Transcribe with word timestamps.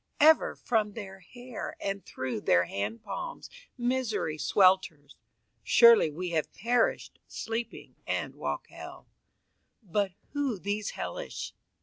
Ever 0.19 0.55
from 0.55 0.93
their 0.93 1.19
hair 1.19 1.75
and 1.79 2.03
through 2.03 2.41
their 2.41 2.63
hand 2.65 3.03
palms 3.03 3.51
Misery 3.77 4.39
swelters. 4.39 5.15
Surely 5.63 6.09
we 6.09 6.31
have 6.31 6.51
perished 6.53 7.19
Sleeping, 7.27 7.93
and 8.07 8.33
walk 8.33 8.67
hell; 8.69 9.05
but 9.83 10.13
who 10.33 10.57
these 10.57 10.89
hellish? 10.97 11.53